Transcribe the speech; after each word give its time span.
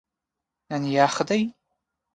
نن 0.71 0.81
یخ 0.95 1.15
دی 1.27 1.41